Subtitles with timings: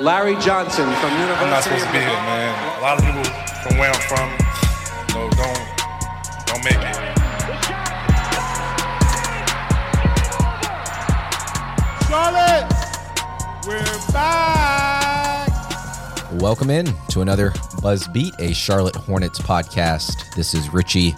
[0.00, 2.78] Larry Johnson from University I'm not supposed to be here, man.
[2.78, 3.24] A lot of people
[3.62, 4.30] from where I'm from,
[5.08, 5.56] you know, don't
[6.44, 6.96] don't make it.
[12.06, 12.68] Charlotte,
[13.66, 15.48] we're back.
[16.42, 20.34] Welcome in to another Buzz Beat, a Charlotte Hornets podcast.
[20.34, 21.16] This is Richie,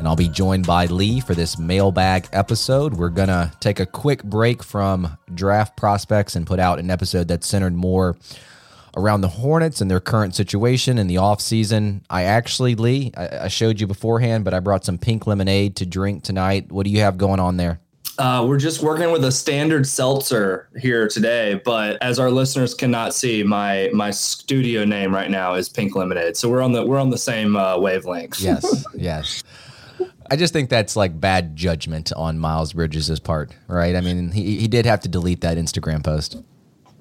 [0.00, 2.94] and I'll be joined by Lee for this mailbag episode.
[2.94, 7.28] We're going to take a quick break from draft prospects and put out an episode
[7.28, 8.16] that's centered more
[8.96, 12.00] around the Hornets and their current situation in the offseason.
[12.08, 15.86] I actually, Lee, I, I showed you beforehand, but I brought some pink lemonade to
[15.86, 16.72] drink tonight.
[16.72, 17.78] What do you have going on there?
[18.18, 23.14] Uh, we're just working with a standard seltzer here today, but as our listeners cannot
[23.14, 26.36] see, my my studio name right now is Pink Lemonade.
[26.36, 28.40] So we're on the we're on the same uh, wavelength.
[28.40, 29.42] Yes, yes.
[30.30, 33.96] I just think that's like bad judgment on Miles Bridges' part, right?
[33.96, 36.40] I mean, he, he did have to delete that Instagram post.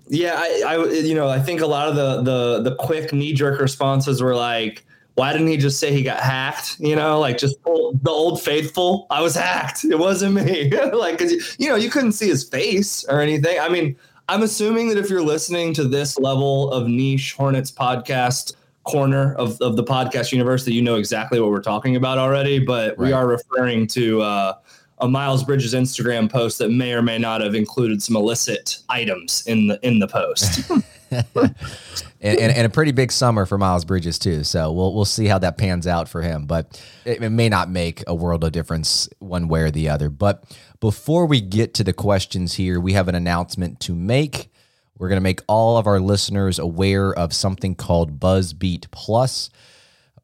[0.08, 3.34] Yeah, I, I you know I think a lot of the the the quick knee
[3.34, 6.80] jerk responses were like, why didn't he just say he got hacked?
[6.80, 9.06] You know, like just old, the old faithful.
[9.12, 9.84] I was hacked.
[9.84, 10.72] It wasn't me.
[10.94, 13.60] like, cause you know, you couldn't see his face or anything.
[13.60, 13.96] I mean,
[14.30, 18.56] I'm assuming that if you're listening to this level of niche Hornets podcast
[18.90, 22.60] corner of, of the podcast universe, that you know exactly what we're talking about already.
[22.60, 24.54] But we are referring to uh,
[25.00, 29.44] a Miles Bridges Instagram post that may or may not have included some illicit items
[29.48, 30.70] in the in the post.
[31.12, 31.56] and,
[32.22, 34.44] and, and a pretty big summer for Miles Bridges too.
[34.44, 36.46] So we'll we'll see how that pans out for him.
[36.46, 40.10] But it, it may not make a world of difference one way or the other.
[40.10, 40.44] But
[40.80, 44.52] before we get to the questions here, we have an announcement to make.
[45.00, 49.50] We're going to make all of our listeners aware of something called BuzzBeat Plus.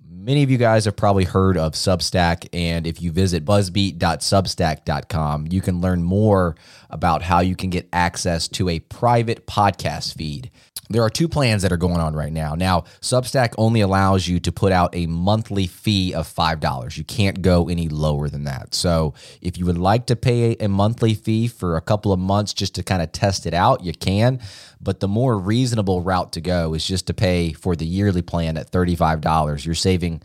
[0.07, 5.61] Many of you guys have probably heard of Substack, and if you visit buzzbeat.substack.com, you
[5.61, 6.57] can learn more
[6.89, 10.51] about how you can get access to a private podcast feed.
[10.89, 12.53] There are two plans that are going on right now.
[12.53, 16.97] Now, Substack only allows you to put out a monthly fee of $5.
[16.97, 18.75] You can't go any lower than that.
[18.75, 22.53] So, if you would like to pay a monthly fee for a couple of months
[22.53, 24.39] just to kind of test it out, you can.
[24.79, 28.55] But the more reasonable route to go is just to pay for the yearly plan
[28.55, 29.65] at $35.
[29.65, 30.21] You're saving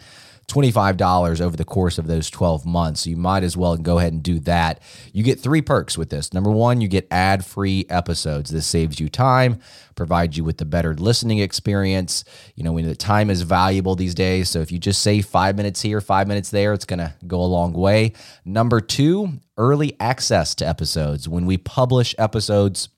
[0.51, 3.03] $25 over the course of those 12 months.
[3.03, 4.81] So you might as well go ahead and do that.
[5.13, 6.33] You get three perks with this.
[6.33, 8.51] Number one, you get ad free episodes.
[8.51, 9.61] This saves you time,
[9.95, 12.25] provides you with the better listening experience.
[12.55, 14.49] You know, when the time is valuable these days.
[14.49, 17.41] So if you just save five minutes here, five minutes there, it's going to go
[17.41, 18.13] a long way.
[18.45, 21.29] Number two, early access to episodes.
[21.29, 22.89] When we publish episodes,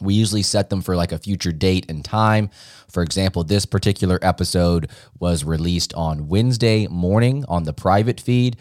[0.00, 2.50] we usually set them for like a future date and time.
[2.90, 8.56] For example, this particular episode was released on Wednesday morning on the private feed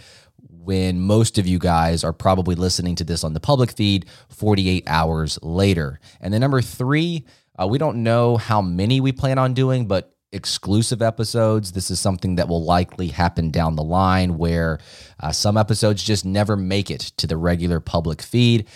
[0.63, 4.83] when most of you guys are probably listening to this on the public feed 48
[4.87, 5.99] hours later.
[6.21, 7.25] And then number three,
[7.59, 11.73] uh, we don't know how many we plan on doing, but exclusive episodes.
[11.73, 14.79] This is something that will likely happen down the line where
[15.19, 18.67] uh, some episodes just never make it to the regular public feed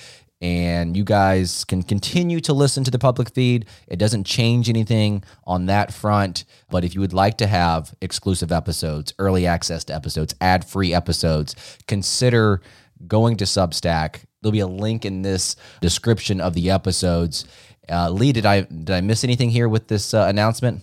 [0.41, 3.65] and you guys can continue to listen to the public feed.
[3.87, 6.45] It doesn't change anything on that front.
[6.69, 10.93] But if you would like to have exclusive episodes, early access to episodes, ad free
[10.93, 11.55] episodes,
[11.87, 12.61] consider
[13.07, 14.25] going to Substack.
[14.41, 17.45] There'll be a link in this description of the episodes.
[17.89, 20.81] Uh, Lee, did I did I miss anything here with this uh, announcement?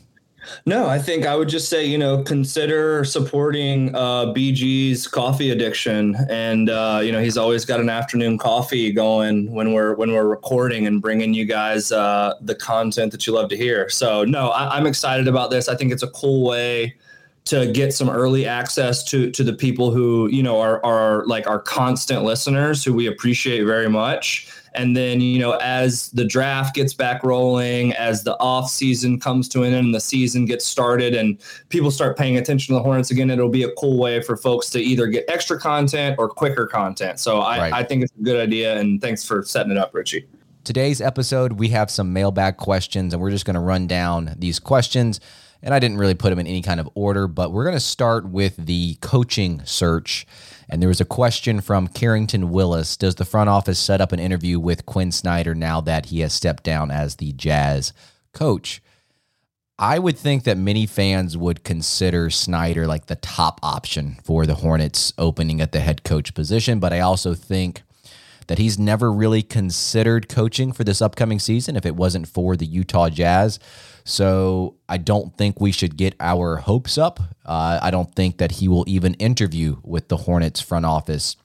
[0.67, 6.17] No, I think I would just say, you know, consider supporting uh, BG's coffee addiction,
[6.29, 10.29] and uh, you know, he's always got an afternoon coffee going when we're when we're
[10.29, 13.89] recording and bringing you guys uh, the content that you love to hear.
[13.89, 15.69] So, no, I, I'm excited about this.
[15.69, 16.95] I think it's a cool way
[17.45, 21.47] to get some early access to to the people who you know are are like
[21.47, 26.75] our constant listeners who we appreciate very much and then, you know, as the draft
[26.75, 30.67] gets back rolling, as the off season comes to an end and the season gets
[30.67, 34.21] started and people start paying attention to the Hornets again, it'll be a cool way
[34.21, 37.21] for folks to either get extra content or quicker content.
[37.21, 37.73] So I, right.
[37.73, 38.77] I think it's a good idea.
[38.79, 40.27] And thanks for setting it up, Richie.
[40.65, 44.59] Today's episode, we have some mailbag questions, and we're just going to run down these
[44.59, 45.21] questions.
[45.65, 47.81] And I didn't really put them in any kind of order, but we're going to
[47.81, 50.27] start with the coaching search.
[50.69, 54.21] And there was a question from Carrington Willis Does the front office set up an
[54.21, 57.95] interview with Quinn Snyder now that he has stepped down as the Jazz
[58.35, 58.83] coach?
[59.79, 64.57] I would think that many fans would consider Snyder like the top option for the
[64.57, 67.83] Hornets opening at the head coach position, but I also think
[68.47, 72.67] that he's never really considered coaching for this upcoming season if it wasn't for the
[72.67, 73.59] Utah Jazz.
[74.05, 77.21] So I don't think we should get our hopes up.
[77.45, 81.37] Uh, I don't think that he will even interview with the Hornets front office.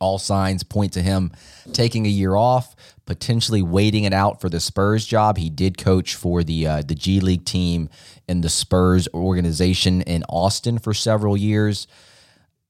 [0.00, 1.32] All signs point to him
[1.72, 2.74] taking a year off,
[3.06, 5.38] potentially waiting it out for the Spurs job.
[5.38, 7.88] He did coach for the uh, the G League team
[8.26, 11.86] in the Spurs organization in Austin for several years.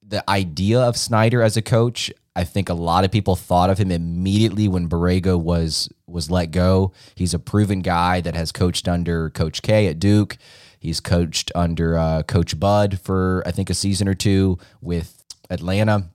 [0.06, 3.78] The idea of Snyder as a coach, I think a lot of people thought of
[3.78, 6.92] him immediately when Borrego was was let go.
[7.14, 10.36] He's a proven guy that has coached under Coach K at Duke.
[10.78, 16.10] He's coached under uh, Coach Bud for I think a season or two with Atlanta.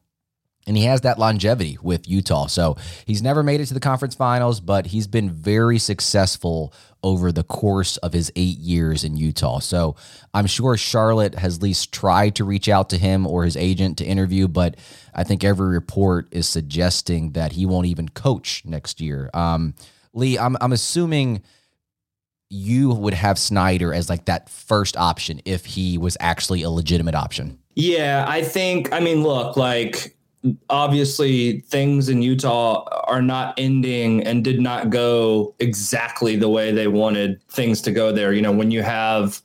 [0.68, 2.46] And he has that longevity with Utah.
[2.46, 6.72] So he's never made it to the conference finals, but he's been very successful
[7.04, 9.60] over the course of his eight years in Utah.
[9.60, 9.96] So
[10.34, 13.98] I'm sure Charlotte has at least tried to reach out to him or his agent
[14.00, 14.76] to interview, but
[15.14, 19.30] I think every report is suggesting that he won't even coach next year.
[19.34, 19.76] Um,
[20.14, 21.42] Lee, I'm, I'm assuming
[22.50, 27.16] you would have Snyder as like that first option if he was actually a legitimate
[27.16, 27.60] option.
[27.76, 30.18] Yeah, I think, I mean, look, like
[30.70, 36.88] obviously things in Utah are not ending and did not go exactly the way they
[36.88, 38.34] wanted things to go there.
[38.34, 39.42] You know, when you have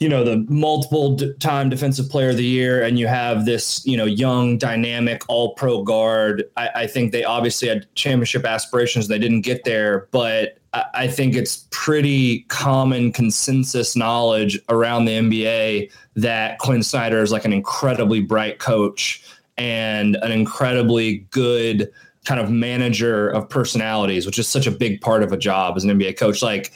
[0.00, 3.96] you know the multiple time defensive player of the year and you have this you
[3.96, 9.18] know young dynamic all pro guard I, I, think they obviously had championship aspirations they
[9.18, 15.92] didn't get there but I, I think it's pretty common consensus knowledge around the nba
[16.16, 19.22] that quinn snyder is like an incredibly bright coach
[19.60, 21.92] and an incredibly good
[22.24, 25.84] kind of manager of personalities, which is such a big part of a job as
[25.84, 26.40] an NBA coach.
[26.40, 26.72] Like,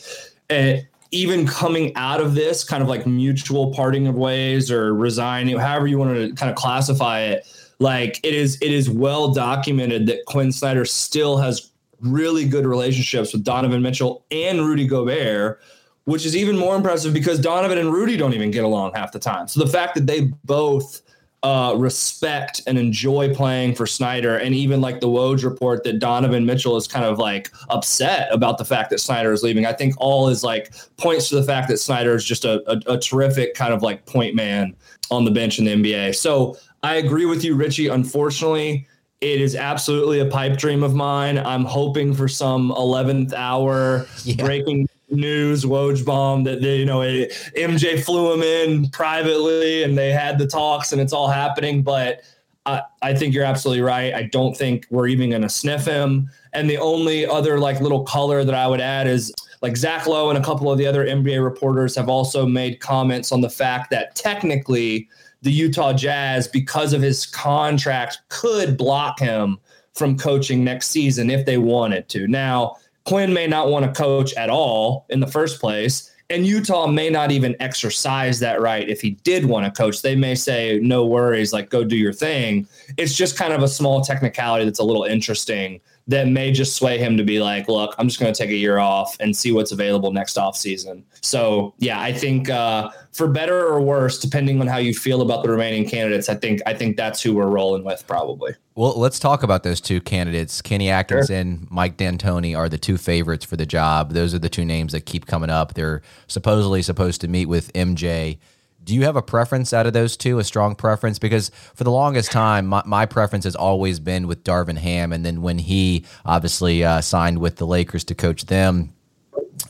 [0.51, 0.75] uh,
[1.11, 5.87] even coming out of this kind of like mutual parting of ways or resigning, however
[5.87, 7.47] you want to kind of classify it,
[7.79, 11.71] like it is, it is well documented that Quinn Snyder still has
[12.01, 15.63] really good relationships with Donovan Mitchell and Rudy Gobert,
[16.05, 19.19] which is even more impressive because Donovan and Rudy don't even get along half the
[19.19, 19.49] time.
[19.49, 21.01] So the fact that they both
[21.45, 24.39] uh, respect and enjoy playing for Snyder.
[24.39, 28.57] And even like the Woj report that Donovan Mitchell is kind of like upset about
[28.57, 29.67] the fact that Snyder is leaving.
[29.67, 32.95] I think all is like points to the fact that Snyder is just a, a,
[32.95, 34.75] a terrific kind of like point man
[35.11, 36.17] on the bench in the NBA.
[36.17, 37.89] So I agree with you, Richie.
[37.89, 38.89] Unfortunately,
[39.21, 41.37] it is absolutely a pipe dream of mine.
[41.37, 44.43] I'm hoping for some 11th hour yeah.
[44.43, 49.97] breaking news, Woj bomb that they, you know, it, MJ flew him in privately and
[49.97, 51.83] they had the talks and it's all happening.
[51.83, 52.23] But
[52.67, 54.15] I, I think you're absolutely right.
[54.15, 56.31] I don't think we're even going to sniff him.
[56.53, 60.31] And the only other like little color that I would add is like Zach Lowe
[60.31, 63.91] and a couple of the other NBA reporters have also made comments on the fact
[63.91, 65.09] that technically
[65.43, 69.59] the Utah Jazz, because of his contract, could block him
[69.95, 72.27] from coaching next season if they wanted to.
[72.27, 76.11] Now, Quinn may not want to coach at all in the first place.
[76.31, 80.01] And Utah may not even exercise that right if he did want to coach.
[80.01, 82.67] They may say, no worries, like go do your thing.
[82.97, 86.99] It's just kind of a small technicality that's a little interesting that may just sway
[86.99, 89.53] him to be like, look, I'm just going to take a year off and see
[89.53, 91.05] what's available next off season.
[91.23, 95.43] So yeah, I think uh, for better or worse, depending on how you feel about
[95.43, 98.53] the remaining candidates, I think I think that's who we're rolling with probably.
[98.75, 100.61] Well, let's talk about those two candidates.
[100.61, 101.69] Kenny Atkinson, sure.
[101.71, 104.13] Mike D'Antoni are the two favorites for the job.
[104.13, 105.75] Those are the two names that keep coming up.
[105.75, 108.39] They're supposedly supposed to meet with MJ
[108.85, 111.19] do you have a preference out of those two, a strong preference?
[111.19, 115.13] Because for the longest time, my, my preference has always been with Darvin Ham.
[115.13, 118.93] And then when he obviously uh, signed with the Lakers to coach them,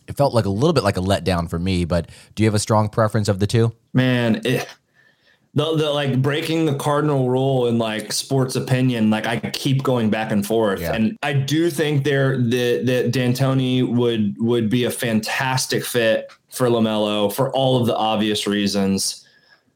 [0.07, 1.85] it felt like a little bit like a letdown for me.
[1.85, 3.73] But do you have a strong preference of the two?
[3.93, 4.69] Man, it,
[5.55, 10.11] the, the like breaking the cardinal rule in like sports opinion, like I keep going
[10.11, 10.81] back and forth.
[10.81, 10.93] Yeah.
[10.93, 16.69] And I do think there that that D'Antoni would would be a fantastic fit for
[16.69, 19.27] LaMelo for all of the obvious reasons.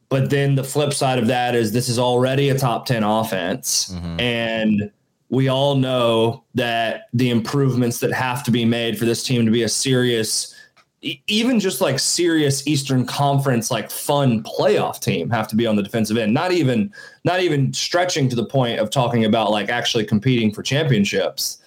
[0.09, 3.93] But then the flip side of that is this is already a top 10 offense.
[3.93, 4.21] Mm-hmm.
[4.21, 4.91] And
[5.29, 9.51] we all know that the improvements that have to be made for this team to
[9.51, 10.55] be a serious
[11.01, 15.83] even just like serious Eastern Conference like fun playoff team have to be on the
[15.83, 16.35] defensive end.
[16.35, 16.93] Not even
[17.25, 21.59] not even stretching to the point of talking about like actually competing for championships.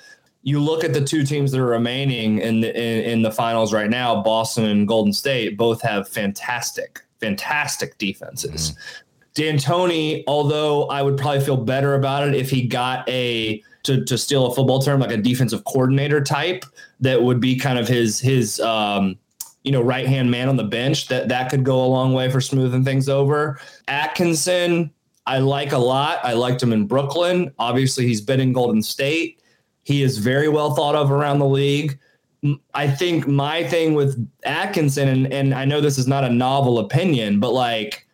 [0.44, 3.74] You look at the two teams that are remaining in the in, in the finals
[3.74, 8.76] right now, Boston and Golden State, both have fantastic, fantastic defenses.
[9.34, 14.18] D'Antoni, although I would probably feel better about it if he got a to, to
[14.18, 16.66] steal a football term like a defensive coordinator type
[17.00, 19.18] that would be kind of his his um,
[19.64, 22.30] you know right hand man on the bench that that could go a long way
[22.30, 23.60] for smoothing things over.
[23.88, 24.92] Atkinson,
[25.26, 26.20] I like a lot.
[26.24, 27.52] I liked him in Brooklyn.
[27.58, 29.41] Obviously, he's been in Golden State.
[29.92, 32.00] He is very well thought of around the league.
[32.74, 36.80] I think my thing with Atkinson, and, and I know this is not a novel
[36.80, 38.08] opinion, but like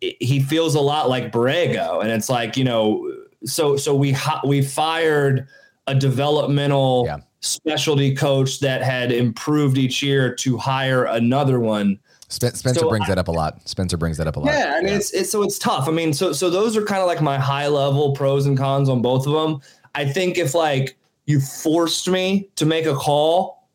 [0.00, 3.12] he feels a lot like Borrego, and it's like you know,
[3.44, 4.16] so so we
[4.46, 5.46] we fired
[5.86, 7.18] a developmental Yeah.
[7.40, 11.98] specialty coach that had improved each year to hire another one.
[12.28, 13.68] Spencer So brings I- that up a lot.
[13.68, 14.46] Spencer brings that up a lot.
[14.54, 15.88] Yeah, I mean it's it's so it's tough.
[15.88, 18.88] I mean, so so those are kind of like my high level pros and cons
[18.88, 19.60] on both of them.
[19.94, 23.68] I think if like you forced me to make a call,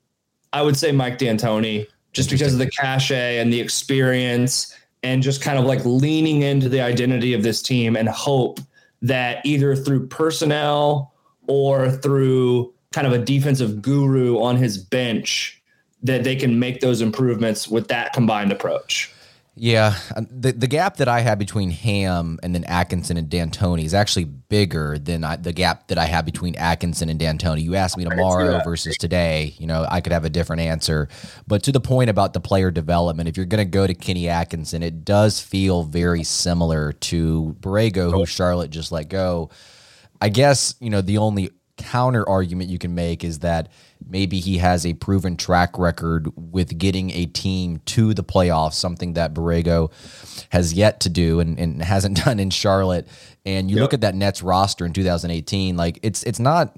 [0.54, 5.42] I would say Mike D'Antoni, just because of the cachet and the experience, and just
[5.42, 8.60] kind of like leaning into the identity of this team and hope
[9.01, 11.13] that either through personnel
[11.48, 15.62] or through kind of a defensive guru on his bench
[16.04, 19.12] that they can make those improvements with that combined approach.
[19.60, 23.84] Yeah, uh, the the gap that I had between Ham and then Atkinson and D'Antoni
[23.84, 27.64] is actually bigger than I, the gap that I had between Atkinson and D'Antoni.
[27.64, 31.10] You asked me tomorrow versus today, you know, I could have a different answer.
[31.48, 34.30] But to the point about the player development, if you're going to go to Kenny
[34.30, 39.50] Atkinson, it does feel very similar to Borrego, who Charlotte just let go.
[40.22, 43.72] I guess you know the only counter argument you can make is that
[44.05, 49.13] maybe he has a proven track record with getting a team to the playoffs, something
[49.13, 49.91] that Borrego
[50.50, 53.07] has yet to do and, and hasn't done in Charlotte.
[53.46, 56.75] And you look at that Nets roster in 2018, like it's it's not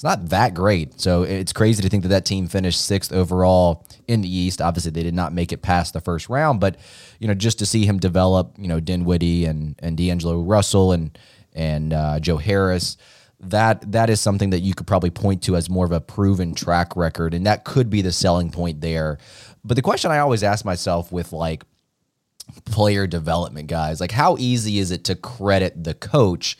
[0.00, 0.98] it's not that great.
[0.98, 4.62] So it's crazy to think that that team finished sixth overall in the East.
[4.62, 6.76] Obviously, they did not make it past the first round, but
[7.18, 11.18] you know, just to see him develop, you know, Dinwiddie and and D'Angelo Russell and
[11.52, 12.96] and uh, Joe Harris,
[13.40, 16.54] that that is something that you could probably point to as more of a proven
[16.54, 19.18] track record, and that could be the selling point there.
[19.64, 21.64] But the question I always ask myself with like
[22.64, 26.58] player development guys, like how easy is it to credit the coach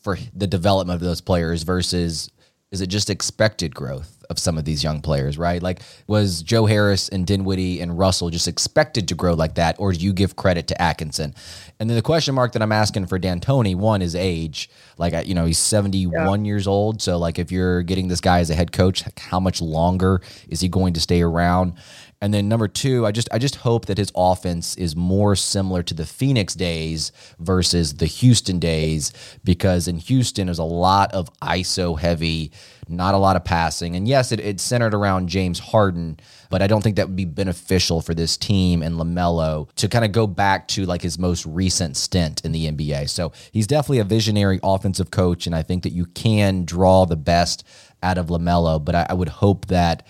[0.00, 2.30] for the development of those players versus
[2.70, 5.62] is it just expected growth of some of these young players, right?
[5.62, 9.92] Like, was Joe Harris and Dinwiddie and Russell just expected to grow like that, or
[9.92, 11.34] do you give credit to Atkinson?
[11.80, 14.68] And then the question mark that I'm asking for D'Antoni, one is age.
[14.98, 17.00] Like, you know, he's 71 years old.
[17.00, 20.20] So, like, if you're getting this guy as a head coach, like, how much longer
[20.48, 21.74] is he going to stay around?
[22.20, 25.84] And then number two, I just I just hope that his offense is more similar
[25.84, 29.12] to the Phoenix days versus the Houston days,
[29.44, 32.50] because in Houston there's a lot of ISO heavy,
[32.88, 33.96] not a lot of passing.
[33.96, 36.18] And yes, it, it's centered around James Harden,
[36.50, 40.04] but I don't think that would be beneficial for this team and LaMelo to kind
[40.04, 43.08] of go back to like his most recent stint in the NBA.
[43.08, 47.16] So he's definitely a visionary offensive coach, and I think that you can draw the
[47.16, 47.64] best
[48.02, 50.06] out of LaMelo, but I, I would hope that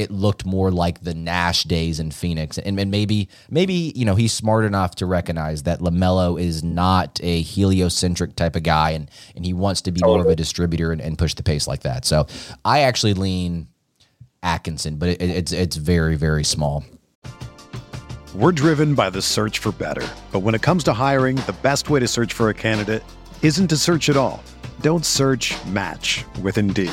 [0.00, 2.56] it looked more like the Nash days in Phoenix.
[2.56, 7.20] And, and maybe, maybe, you know, he's smart enough to recognize that LaMelo is not
[7.22, 10.90] a heliocentric type of guy and, and he wants to be more of a distributor
[10.90, 12.06] and, and push the pace like that.
[12.06, 12.26] So
[12.64, 13.68] I actually lean
[14.42, 16.82] Atkinson, but it, it's, it's very, very small.
[18.34, 20.08] We're driven by the search for better.
[20.32, 23.02] But when it comes to hiring, the best way to search for a candidate
[23.42, 24.42] isn't to search at all.
[24.80, 26.92] Don't search match with Indeed.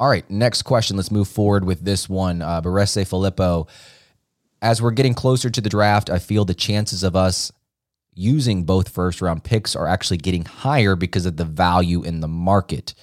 [0.00, 0.96] All right, next question.
[0.96, 2.40] Let's move forward with this one.
[2.40, 3.66] Uh, Barese Filippo.
[4.62, 7.52] As we're getting closer to the draft, I feel the chances of us
[8.14, 12.28] using both first round picks are actually getting higher because of the value in the
[12.28, 12.94] market.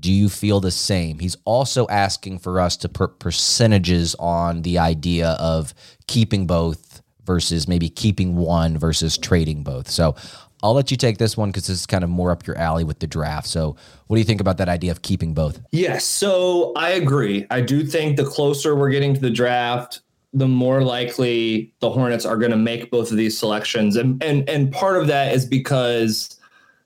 [0.00, 1.18] Do you feel the same?
[1.18, 5.74] He's also asking for us to put percentages on the idea of
[6.06, 9.90] keeping both versus maybe keeping one versus trading both.
[9.90, 10.14] So
[10.62, 12.84] I'll let you take this one because this is kind of more up your alley
[12.84, 13.46] with the draft.
[13.46, 15.60] So, what do you think about that idea of keeping both?
[15.70, 16.04] Yes.
[16.04, 17.46] So, I agree.
[17.50, 20.00] I do think the closer we're getting to the draft,
[20.32, 23.96] the more likely the Hornets are going to make both of these selections.
[23.96, 26.38] And, and, and part of that is because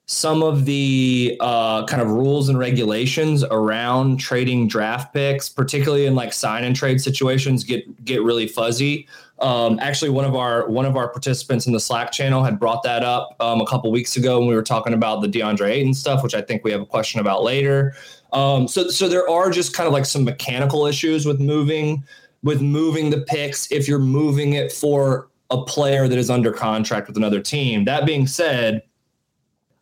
[0.07, 6.15] some of the uh, kind of rules and regulations around trading draft picks, particularly in
[6.15, 9.09] like sign and trade situations, get get really fuzzy.
[9.43, 12.85] Um, actually, one of our one of our participants in the Slack channel had brought
[12.85, 15.95] that up um, a couple weeks ago when we were talking about the DeAndre Ayton
[15.95, 17.95] stuff, which I think we have a question about later.
[18.33, 22.05] Um, so, so there are just kind of like some mechanical issues with moving
[22.45, 27.09] with moving the picks if you're moving it for a player that is under contract
[27.09, 27.85] with another team.
[27.85, 28.83] That being said,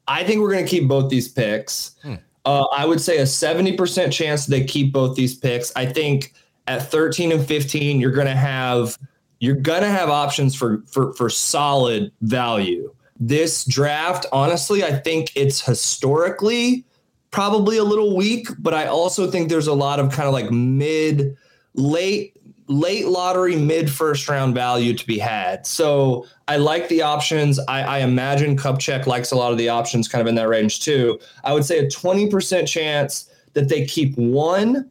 [0.09, 1.97] I think we're going to keep both these picks.
[2.02, 2.14] Hmm.
[2.45, 5.70] Uh, I would say a 70% chance they keep both these picks.
[5.77, 6.35] I think
[6.66, 8.99] at 13 and 15, you're going to have
[9.40, 12.94] you're going to have options for for for solid value.
[13.18, 16.85] This draft, honestly, I think it's historically
[17.31, 20.50] probably a little weak, but I also think there's a lot of kind of like
[20.50, 21.37] mid
[21.74, 22.37] late
[22.68, 25.66] late lottery mid first round value to be had.
[25.66, 27.59] So I like the options.
[27.66, 30.81] I, I imagine Kupchak likes a lot of the options kind of in that range
[30.81, 31.18] too.
[31.42, 34.88] I would say a 20% chance that they keep one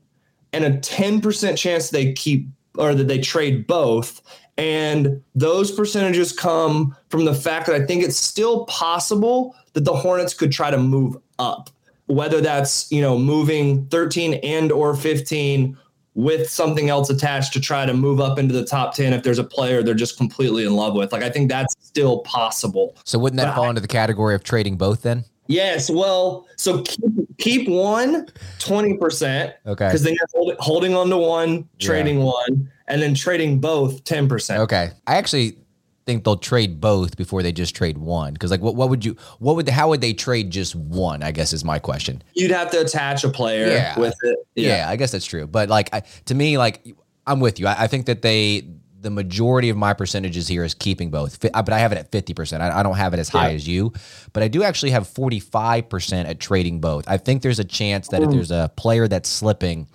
[0.51, 2.47] and a 10% chance they keep
[2.79, 4.21] or that they trade both.
[4.57, 9.93] And those percentages come from the fact that I think it's still possible that the
[9.93, 11.69] Hornets could try to move up,
[12.07, 15.77] whether that's, you know, moving 13 and or 15
[16.15, 19.39] with something else attached to try to move up into the top 10 if there's
[19.39, 21.13] a player they're just completely in love with.
[21.13, 22.97] Like I think that's still possible.
[23.05, 25.23] So wouldn't that but fall I, into the category of trading both then?
[25.49, 25.89] Yes.
[25.89, 28.27] Well, so keep, keep one
[28.59, 29.53] 20%.
[29.65, 29.85] Okay.
[29.87, 32.25] Because then you're hold, holding on to one, trading yeah.
[32.25, 34.57] one, and then trading both 10%.
[34.59, 34.91] Okay.
[35.07, 35.57] I actually
[36.05, 38.33] think they'll trade both before they just trade one.
[38.33, 41.23] Because like, what, what would you, what would, how would they trade just one?
[41.23, 42.21] I guess is my question.
[42.35, 43.97] You'd have to attach a player yeah.
[43.99, 44.37] with it.
[44.53, 44.77] Yeah.
[44.77, 44.89] yeah.
[44.89, 45.47] I guess that's true.
[45.47, 47.65] But like, I, to me, like, I'm with you.
[47.65, 48.69] I, I think that they,
[49.01, 52.11] the majority of my percentages here is keeping both, uh, but I have it at
[52.11, 52.61] 50%.
[52.61, 53.55] I, I don't have it as high yeah.
[53.55, 53.93] as you,
[54.33, 57.05] but I do actually have 45% at trading both.
[57.07, 59.87] I think there's a chance that if there's a player that's slipping,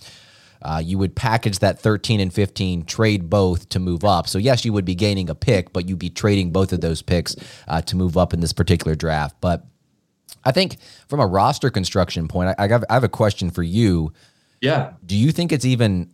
[0.62, 4.27] uh, you would package that 13 and 15, trade both to move up.
[4.27, 7.03] So, yes, you would be gaining a pick, but you'd be trading both of those
[7.03, 7.37] picks
[7.69, 9.37] uh, to move up in this particular draft.
[9.43, 9.67] But
[10.45, 13.62] I think from a roster construction point, I, I, have, I have a question for
[13.62, 14.12] you.
[14.62, 14.95] Yeah.
[15.05, 16.11] Do you think it's even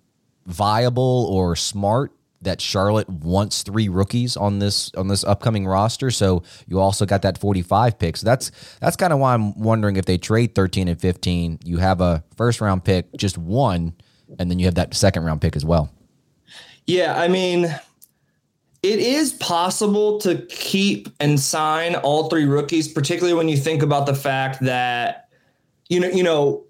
[0.47, 6.11] viable or smart that Charlotte wants three rookies on this on this upcoming roster.
[6.11, 8.17] So you also got that 45 pick.
[8.17, 8.51] So that's
[8.81, 12.25] that's kind of why I'm wondering if they trade 13 and 15, you have a
[12.37, 13.95] first round pick, just one,
[14.39, 15.93] and then you have that second round pick as well.
[16.87, 17.65] Yeah, I mean,
[18.83, 24.07] it is possible to keep and sign all three rookies, particularly when you think about
[24.07, 25.29] the fact that
[25.91, 26.65] you know, you know,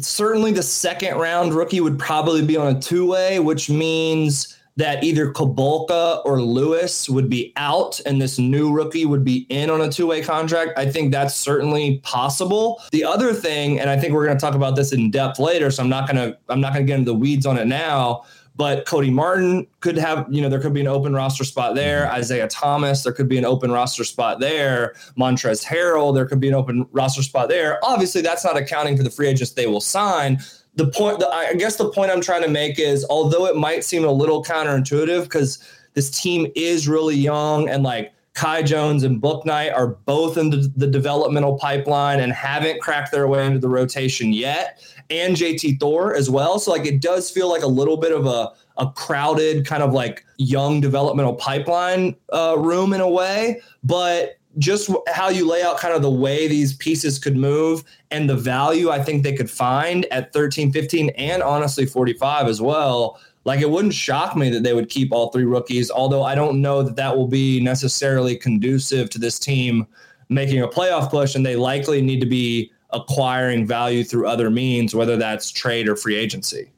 [0.00, 5.04] certainly the second round rookie would probably be on a two way, which means that
[5.04, 9.82] either Kulboka or Lewis would be out and this new rookie would be in on
[9.82, 10.78] a two way contract.
[10.78, 12.82] I think that's certainly possible.
[12.90, 15.70] The other thing, and I think we're going to talk about this in depth later,
[15.70, 17.66] so I'm not going to I'm not going to get into the weeds on it
[17.66, 18.24] now.
[18.56, 22.04] But Cody Martin could have, you know, there could be an open roster spot there.
[22.04, 22.16] Mm-hmm.
[22.16, 24.94] Isaiah Thomas, there could be an open roster spot there.
[25.16, 27.78] Montrezl Harrell, there could be an open roster spot there.
[27.82, 30.40] Obviously, that's not accounting for the free agents they will sign.
[30.76, 33.84] The point, the, I guess the point I'm trying to make is although it might
[33.84, 35.58] seem a little counterintuitive because
[35.94, 40.72] this team is really young and like Kai Jones and Bouknight are both in the,
[40.76, 44.80] the developmental pipeline and haven't cracked their way into the rotation yet,
[45.10, 46.58] and JT Thor as well.
[46.58, 49.92] So like it does feel like a little bit of a a crowded kind of
[49.92, 55.78] like young developmental pipeline uh, room in a way, but just how you lay out
[55.78, 59.50] kind of the way these pieces could move and the value I think they could
[59.50, 64.62] find at 13, 15, and honestly 45 as well like it wouldn't shock me that
[64.62, 68.36] they would keep all three rookies, although I don't know that that will be necessarily
[68.36, 69.86] conducive to this team
[70.28, 74.94] making a playoff push, and they likely need to be acquiring value through other means,
[74.94, 76.70] whether that's trade or free agency.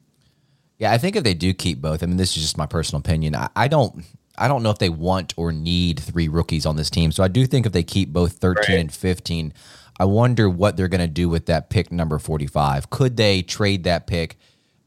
[0.79, 2.99] Yeah, I think if they do keep both, I mean, this is just my personal
[2.99, 3.35] opinion.
[3.35, 4.03] I, I don't,
[4.37, 7.11] I don't know if they want or need three rookies on this team.
[7.11, 8.81] So I do think if they keep both thirteen Right.
[8.81, 9.53] and fifteen,
[9.99, 12.89] I wonder what they're going to do with that pick number forty-five.
[12.89, 14.37] Could they trade that pick,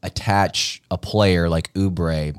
[0.03, 2.35] attach a player like Oubre,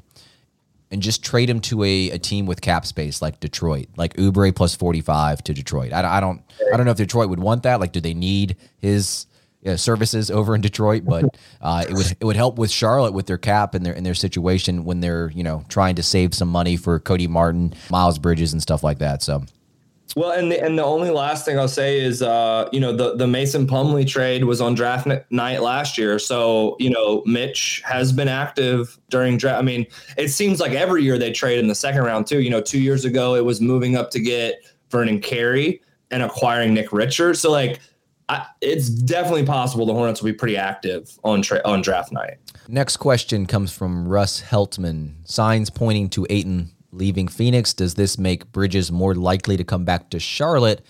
[0.91, 4.55] and just trade him to a, a team with cap space like Detroit, like Oubre
[4.55, 5.93] plus forty-five to Detroit?
[5.95, 6.43] I, I don't,
[6.73, 7.81] I don't know if Detroit would want that.
[7.81, 9.25] Like, do they need his?
[9.67, 13.27] Uh, services over in Detroit, but uh, it would it would help with Charlotte with
[13.27, 16.49] their cap and their in their situation when they're you know trying to save some
[16.49, 19.21] money for Cody Martin, Miles Bridges, and stuff like that.
[19.21, 19.43] So
[20.17, 23.17] Well, and the, and the only last thing I'll say is, uh, you know, the
[23.17, 27.83] the Mason Plumlee trade was on draft n- night last year, so you know, Mitch
[27.85, 29.59] has been active during draft.
[29.59, 32.41] I mean, it seems like every year they trade in the second round too.
[32.41, 34.55] You know, two years ago it was moving up to get
[34.91, 37.41] Vernon Carey and acquiring Nick Richards.
[37.41, 37.81] So like,
[38.29, 42.37] I, it's definitely possible the Hornets will be pretty active on tra- on draft night.
[42.69, 45.15] next question comes from Russ Heltman.
[45.25, 47.73] Signs pointing to Ayton leaving Phoenix.
[47.73, 50.85] Does this make Bridges more likely to come back to Charlotte?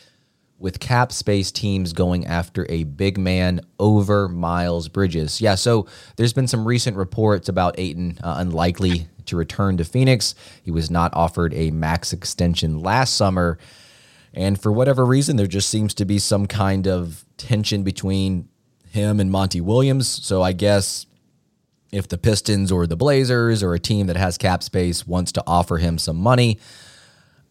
[0.60, 5.40] With cap space teams going after a big man over Miles Bridges.
[5.40, 10.34] Yeah, so there's been some recent reports about Ayton uh, unlikely to return to Phoenix.
[10.64, 13.58] He was not offered a max extension last summer.
[14.38, 18.48] And for whatever reason, there just seems to be some kind of tension between
[18.88, 20.06] him and Monty Williams.
[20.06, 21.06] So I guess
[21.90, 25.44] if the Pistons or the Blazers or a team that has cap space wants to
[25.44, 26.60] offer him some money,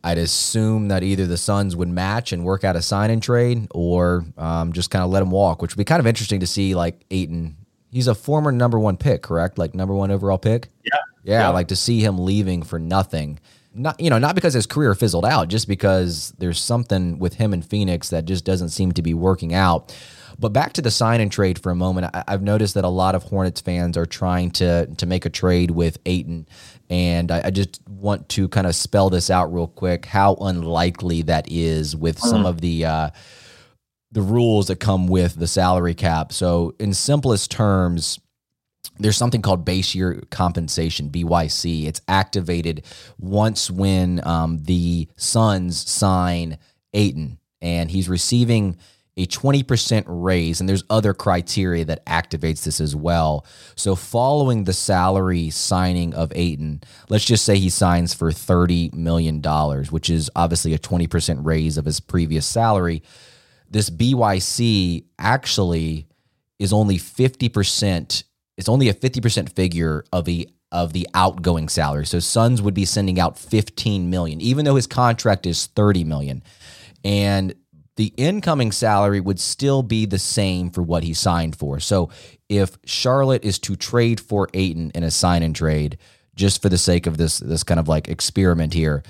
[0.01, 3.67] I'd assume that either the Suns would match and work out a sign and trade
[3.71, 6.47] or um, just kind of let him walk, which would be kind of interesting to
[6.47, 6.73] see.
[6.73, 7.57] Like Ayton,
[7.91, 9.57] he's a former number one pick, correct?
[9.57, 10.69] Like number one overall pick.
[10.85, 10.93] Yeah.
[11.23, 13.39] Yeah, like to see him leaving for nothing.
[13.77, 17.53] Not you know, not because his career fizzled out, just because there's something with him
[17.53, 19.95] in Phoenix that just doesn't seem to be working out.
[20.39, 22.13] But back to the sign and trade for a moment.
[22.13, 25.29] I, I've noticed that a lot of Hornets fans are trying to to make a
[25.29, 26.47] trade with Ayton,
[26.89, 30.05] and I, I just want to kind of spell this out real quick.
[30.05, 32.85] How unlikely that is with some of the.
[32.85, 33.09] Uh,
[34.13, 36.31] the rules that come with the salary cap.
[36.31, 38.19] So, in simplest terms,
[38.99, 41.85] there's something called base year compensation BYC.
[41.85, 42.85] It's activated
[43.19, 46.57] once when um, the Suns sign
[46.93, 48.77] Ayton, and he's receiving
[49.17, 53.45] a 20% raise and there's other criteria that activates this as well
[53.75, 59.41] so following the salary signing of Ayton let's just say he signs for 30 million
[59.41, 63.01] dollars which is obviously a 20% raise of his previous salary
[63.69, 66.07] this BYC actually
[66.59, 68.23] is only 50%
[68.57, 72.05] it's only a 50% figure of the of the outgoing salary.
[72.05, 76.43] So Suns would be sending out 15 million even though his contract is 30 million.
[77.05, 77.55] And
[77.95, 81.79] the incoming salary would still be the same for what he signed for.
[81.79, 82.09] So
[82.49, 85.97] if Charlotte is to trade for Ayton in a sign and trade
[86.35, 89.03] just for the sake of this this kind of like experiment here,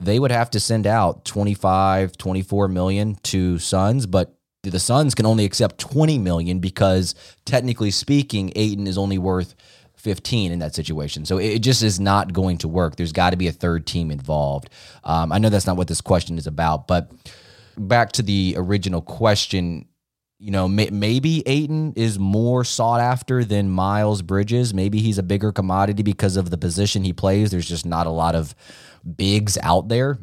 [0.00, 4.34] they would have to send out 25, 24 million to Suns, but
[4.70, 9.56] the Suns can only accept 20 million because technically speaking, Ayton is only worth
[9.96, 11.24] 15 in that situation.
[11.24, 12.96] So it just is not going to work.
[12.96, 14.70] There's got to be a third team involved.
[15.04, 17.10] Um, I know that's not what this question is about, but
[17.76, 19.88] back to the original question,
[20.38, 24.72] you know, may, maybe Ayton is more sought after than Miles Bridges.
[24.72, 27.50] Maybe he's a bigger commodity because of the position he plays.
[27.50, 28.54] There's just not a lot of
[29.16, 30.18] bigs out there.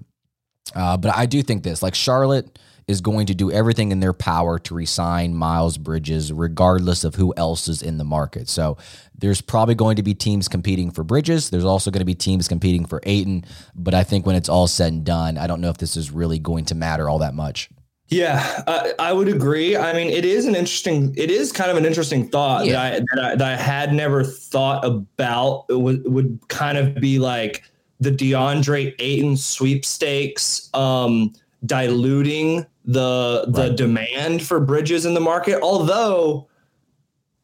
[0.76, 2.58] Uh, but I do think this, like Charlotte
[2.90, 7.34] is going to do everything in their power to resign Miles Bridges, regardless of who
[7.38, 8.50] else is in the market.
[8.50, 8.78] So
[9.16, 11.52] there's probably going to be teams competing for Bridges.
[11.52, 13.46] There's also going to be teams competing for Ayton.
[13.76, 16.10] But I think when it's all said and done, I don't know if this is
[16.10, 17.70] really going to matter all that much.
[18.08, 19.78] Yeah, uh, I would agree.
[19.78, 22.72] I mean, it is an interesting, it is kind of an interesting thought Yeah.
[22.72, 25.66] that, I, that, I, that I had never thought about.
[25.70, 27.64] It would, would kind of be like
[28.00, 31.34] the DeAndre Ayton sweepstakes, um,
[31.66, 33.76] diluting the the Right.
[33.76, 35.60] demand for Bridges in the market.
[35.62, 36.48] Although,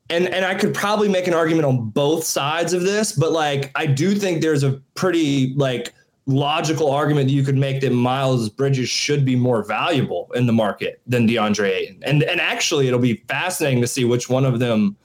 [0.09, 3.71] and and I could probably make an argument on both sides of this, but like
[3.75, 5.93] I do think there's a pretty like
[6.27, 10.53] logical argument that you could make that Miles Bridges should be more valuable in the
[10.53, 11.99] market than DeAndre Ayton.
[12.03, 14.95] And and actually it'll be fascinating to see which one of them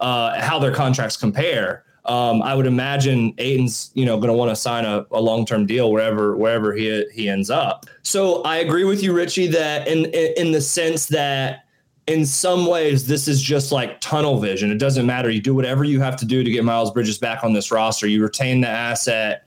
[0.00, 1.84] uh how their contracts compare.
[2.06, 5.66] Um, I would imagine Ayton's, you know, going to want to sign a, a long-term
[5.66, 7.86] deal wherever wherever he he ends up.
[8.02, 11.66] So I agree with you, Richie, that in in, in the sense that
[12.06, 14.70] in some ways, this is just like tunnel vision.
[14.72, 15.30] It doesn't matter.
[15.30, 18.06] You do whatever you have to do to get Miles Bridges back on this roster.
[18.08, 19.44] You retain the asset,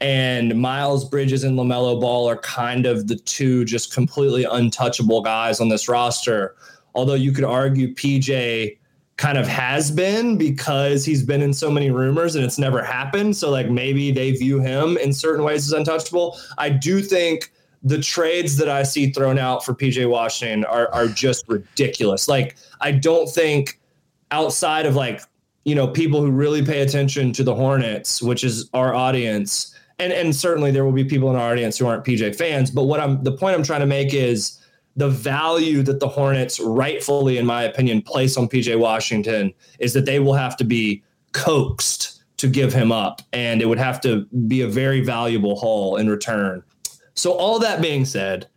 [0.00, 5.60] and Miles Bridges and LaMelo Ball are kind of the two just completely untouchable guys
[5.60, 6.54] on this roster.
[6.94, 8.77] Although you could argue PJ
[9.18, 13.36] kind of has been because he's been in so many rumors and it's never happened.
[13.36, 16.38] So, like, maybe they view him in certain ways as untouchable.
[16.56, 17.52] I do think
[17.82, 22.28] the trades that I see thrown out for PJ Washington are are just ridiculous.
[22.28, 23.78] Like I don't think
[24.30, 25.22] outside of like
[25.64, 30.12] you know people who really pay attention to the Hornets, which is our audience, and
[30.12, 32.70] and certainly there will be people in our audience who aren't PJ fans.
[32.70, 34.58] But what I'm the point I'm trying to make is
[34.98, 40.04] the value that the Hornets rightfully, in my opinion, place on PJ Washington is that
[40.04, 44.26] they will have to be coaxed to give him up, and it would have to
[44.48, 46.64] be a very valuable haul in return.
[47.14, 48.48] So, all that being said,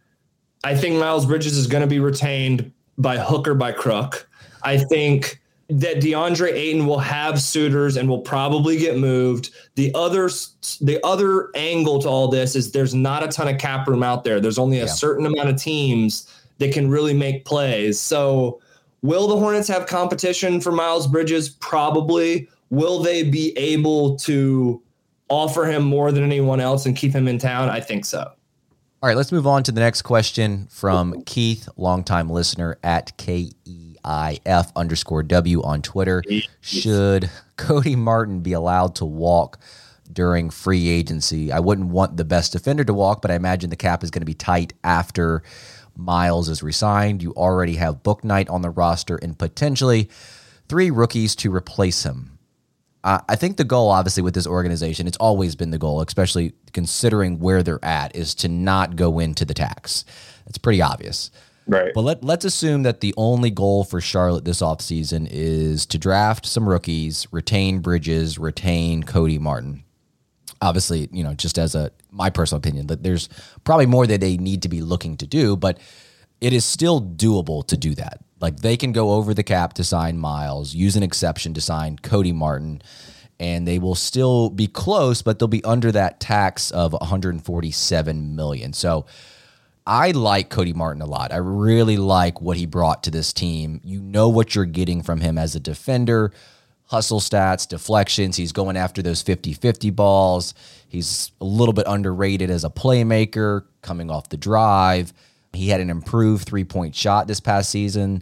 [0.64, 4.28] I think Miles Bridges is going to be retained by hook or by crook.
[4.64, 5.41] I think
[5.80, 9.52] that DeAndre Ayton will have suitors and will probably get moved.
[9.76, 10.30] The other
[10.82, 14.24] the other angle to all this is there's not a ton of cap room out
[14.24, 14.40] there.
[14.40, 14.92] There's only a Yeah.
[14.92, 16.28] certain amount of teams
[16.60, 18.00] that can really make plays.
[18.00, 18.60] So
[19.02, 21.50] will the Hornets have competition for Miles Bridges?
[21.50, 22.48] Probably.
[22.70, 24.82] Will they be able to
[25.30, 27.70] offer him more than anyone else and keep him in town?
[27.70, 28.20] I think so.
[29.04, 33.18] All right, let's move on to the next question from Keith, longtime listener at
[34.04, 36.24] KEIF underscore W on Twitter.
[36.62, 39.60] Should Cody Martin be allowed to walk
[40.12, 41.52] during free agency?
[41.52, 44.22] I wouldn't want the best defender to walk, but I imagine the cap is going
[44.22, 45.44] to be tight after
[45.96, 47.22] Miles is resigned.
[47.22, 50.10] You already have Bouknight on the roster and potentially
[50.68, 52.38] three rookies to replace him.
[53.04, 56.54] Uh, I think the goal, obviously, with this organization, it's always been the goal, especially
[56.72, 60.06] considering where they're at, is to not go into the tax.
[60.46, 61.32] It's pretty obvious.
[61.72, 61.94] Right.
[61.96, 66.46] But let, let's assume that the only goal for Charlotte this offseason is to draft
[66.46, 69.86] some rookies, retain Bridges, retain Cody Martin.
[70.62, 73.30] Obviously, you know, just as a my personal opinion, that there's
[73.64, 75.80] probably more that they need to be looking to do, but
[76.42, 78.20] it is still doable to do that.
[78.42, 81.98] Like they can go over the cap to sign Miles, use an exception to sign
[82.00, 82.82] Cody Martin,
[83.40, 88.74] and they will still be close, but they'll be under that tax of 147 million.
[88.74, 89.06] So
[89.86, 91.32] I like Cody Martin a lot.
[91.32, 93.82] I really like what he brought to this team.
[93.84, 96.32] You know what you're getting from him as a defender
[96.92, 98.36] hustle stats, deflections.
[98.36, 100.54] He's going after those 50 50 balls.
[100.90, 105.14] He's a little bit underrated as a playmaker coming off the drive.
[105.54, 108.22] He had an improved three point shot this past season.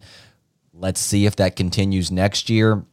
[0.72, 2.86] Let's see if that continues next year.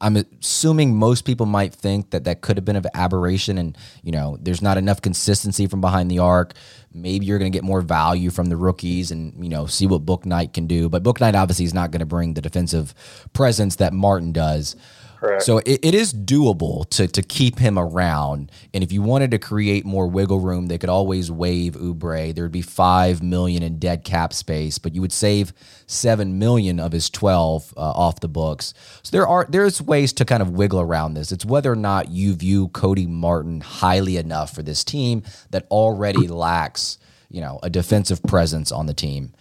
[0.00, 4.12] I'm assuming most people might think that that could have been an aberration and, you
[4.12, 6.52] know, there's not enough consistency from behind the arc.
[6.92, 10.04] Maybe you're going to get more value from the rookies and, you know, see what
[10.04, 10.88] Bouknight can do.
[10.88, 12.94] But Bouknight obviously is not going to bring the defensive
[13.32, 14.76] presence that Martin does.
[15.40, 18.50] So it, it is doable to to keep him around.
[18.72, 22.34] And if you wanted to create more wiggle room, they could always waive Oubre.
[22.34, 25.52] There'd be five million in dead cap space, but you would save
[25.86, 28.74] seven million of his twelve uh, off the books.
[29.02, 31.32] So there are there's ways to kind of wiggle around this.
[31.32, 36.28] It's whether or not you view Cody Martin highly enough for this team that already
[36.28, 36.98] lacks,
[37.30, 39.32] you know, a defensive presence on the team.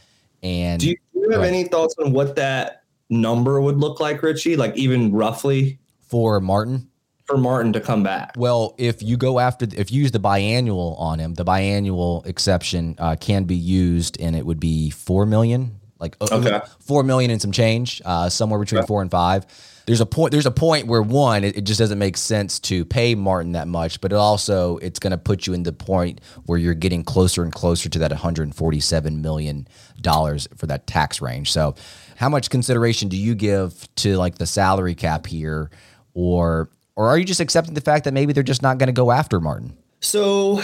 [0.41, 2.82] And Do you, do you have any thoughts on what that
[3.13, 4.55] number would look like, Richie?
[4.55, 6.89] Like even roughly for Martin,
[7.25, 8.33] for Martin to come back?
[8.35, 12.95] Well, if you go after, if you use the biannual on him, the biannual exception
[12.97, 16.61] uh, can be used, and it would be four million, like uh, Okay.
[16.79, 19.45] four million and some change, uh, somewhere between four and five.
[19.85, 20.31] There's a point.
[20.31, 23.67] There's a point where one, it, it just doesn't make sense to pay Martin that
[23.67, 27.03] much, but it also it's going to put you in the point where you're getting
[27.03, 29.67] closer and closer to that 147 million
[29.99, 31.51] dollars for that tax range.
[31.51, 31.75] So,
[32.23, 35.69] how much consideration do you give to like the salary cap here,
[36.13, 38.93] or or are you just accepting the fact that maybe they're just not going to
[38.93, 39.75] go after Martin?
[39.99, 40.61] So,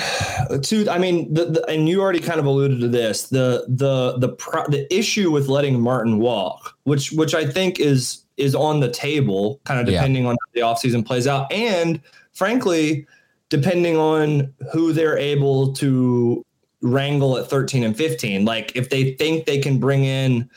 [0.62, 3.24] to I mean, the, the, and you already kind of alluded to this.
[3.28, 8.24] The the the pro, the issue with letting Martin walk, which which I think is
[8.38, 10.30] is on the table, kind of depending yeah.
[10.30, 12.00] on how the offseason plays out, and
[12.32, 13.06] frankly,
[13.50, 16.46] depending on who they're able to
[16.82, 18.46] wrangle at 13 and 15.
[18.46, 20.50] Like if they think they can bring in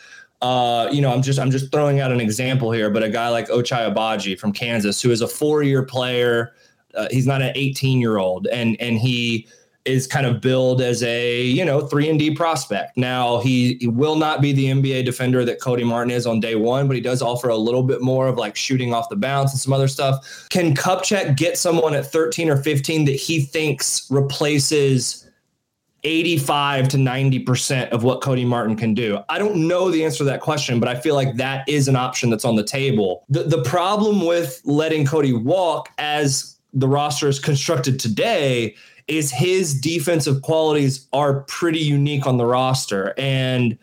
[0.43, 3.29] uh, you know, I'm just I'm just throwing out an example here, but a guy
[3.29, 6.53] like Ochai Agbaji from Kansas, who is a four-year player,
[6.95, 9.47] uh, he's not an 18-year-old, and and he
[9.85, 12.97] is kind of billed as a you know three and D prospect.
[12.97, 16.57] Now he, he will not be the NBA defender that Cody Martin is on day
[16.57, 19.53] one, but he does offer a little bit more of like shooting off the bounce
[19.53, 20.47] and some other stuff.
[20.51, 25.25] Can Kupchak get someone at 13 or 15 that he thinks replaces?
[26.05, 29.19] 85 to 90% of what Cody Martin can do?
[29.29, 31.97] I don't know the answer to that question, but I feel like that is an
[31.97, 33.25] option that's on the table.
[33.29, 38.75] The, the problem with letting Cody walk as the roster is constructed today
[39.09, 43.15] is his defensive qualities are pretty unique on the roster.
[43.17, 43.79] And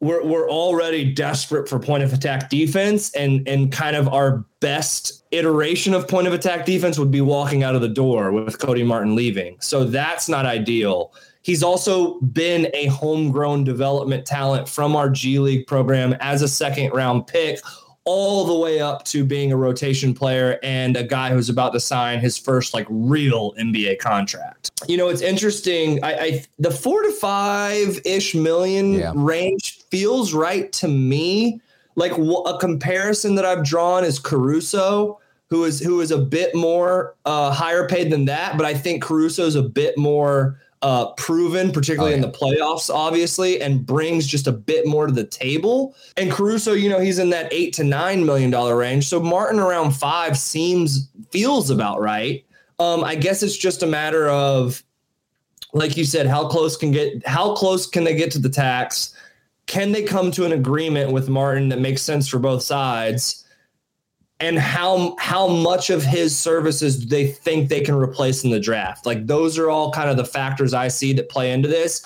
[0.00, 5.21] we're, we're already desperate for point of attack defense and and kind of our best
[5.32, 8.82] iteration of point of attack defense would be walking out of the door with Cody
[8.82, 9.56] Martin leaving.
[9.60, 11.12] So that's not ideal.
[11.42, 16.92] He's also been a homegrown development talent from our G League program as a second
[16.92, 17.58] round pick
[18.04, 21.80] all the way up to being a rotation player and a guy who's about to
[21.80, 24.70] sign his first like real NBA contract.
[24.88, 26.02] You know, it's interesting.
[26.02, 29.12] I, I the four to five ish million yeah.
[29.14, 31.60] range feels right to me.
[31.94, 35.20] Like a comparison that I've drawn is Caruso,
[35.52, 39.02] who is who is a bit more uh, higher paid than that, but I think
[39.02, 42.24] Caruso is a bit more uh, proven, particularly oh, yeah.
[42.24, 45.94] in the playoffs, obviously, and brings just a bit more to the table.
[46.16, 49.06] And Caruso, you know, he's in that eight to nine million dollar range.
[49.08, 52.42] So Martin around five seems feels about right.
[52.78, 54.82] Um, I guess it's just a matter of,
[55.74, 59.14] like you said, how close can get how close can they get to the tax?
[59.66, 63.41] Can they come to an agreement with Martin that makes sense for both sides?
[64.42, 68.58] And how how much of his services do they think they can replace in the
[68.58, 69.06] draft?
[69.06, 72.04] Like those are all kind of the factors I see that play into this.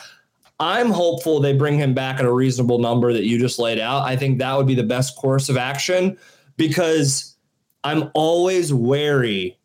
[0.61, 4.03] I'm hopeful they bring him back at a reasonable number that you just laid out.
[4.03, 6.18] I think that would be the best course of action
[6.59, 7.37] because
[7.85, 9.59] I'm always wary.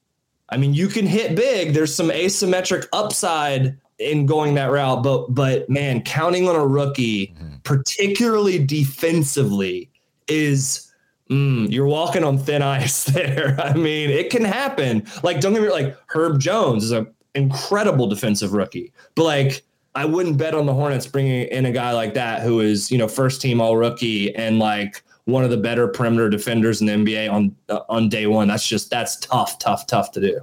[0.47, 1.73] I mean, you can hit big.
[1.73, 7.27] There's some asymmetric upside in going that route, but but man, counting on a rookie,
[7.27, 7.55] mm-hmm.
[7.63, 9.91] particularly defensively,
[10.29, 10.90] is
[11.31, 13.55] Mm, you're walking on thin ice there.
[13.59, 15.07] I mean, it can happen.
[15.23, 19.63] Like, don't get me like Herb Jones is an incredible defensive rookie, but like,
[19.95, 22.97] I wouldn't bet on the Hornets bringing in a guy like that who is, you
[22.97, 26.93] know, first team all rookie and like one of the better perimeter defenders in the
[26.93, 28.47] NBA on uh, on day one.
[28.47, 30.41] That's just that's tough, tough, tough to do.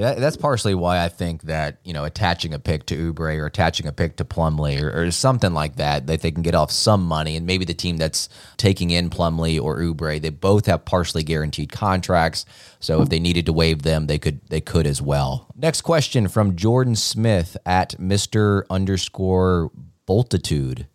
[0.00, 3.86] That's partially why I think that you know attaching a pick to Oubre or attaching
[3.86, 7.04] a pick to Plumlee or, or, something like that that they can get off some
[7.04, 11.22] money, and maybe the team that's taking in Plumlee or Oubre, they both have partially
[11.22, 12.46] guaranteed contracts,
[12.78, 15.46] so if they needed to waive them, they could they could as well.
[15.54, 19.70] Next question from Jordan Smith at Mister underscore
[20.06, 20.86] Boltitude.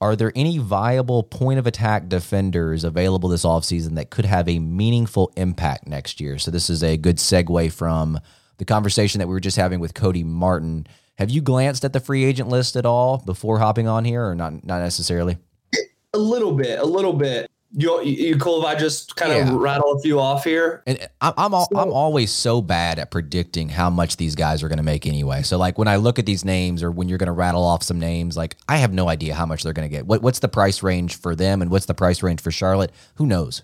[0.00, 4.58] Are there any viable point of attack defenders available this offseason that could have a
[4.58, 6.38] meaningful impact next year?
[6.38, 8.20] So, this is a good segue from
[8.58, 10.86] the conversation that we were just having with Cody Martin.
[11.18, 14.34] Have you glanced at the free agent list at all before hopping on here, or
[14.34, 14.64] not?
[14.64, 15.38] Not necessarily.
[16.12, 17.50] A little bit, a little bit.
[17.72, 19.48] You, you cool if I just kind yeah.
[19.48, 20.82] of rattle a few off here?
[20.86, 24.62] And I'm I'm, all, so, I'm always so bad at predicting how much these guys
[24.62, 25.42] are going to make anyway.
[25.42, 27.82] So like when I look at these names or when you're going to rattle off
[27.82, 30.06] some names, like I have no idea how much they're going to get.
[30.06, 32.92] What what's the price range for them and what's the price range for Charlotte?
[33.16, 33.62] Who knows?